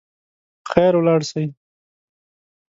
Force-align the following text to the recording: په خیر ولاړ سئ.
په 0.63 0.67
خیر 0.71 0.93
ولاړ 0.97 1.21
سئ. 1.31 1.45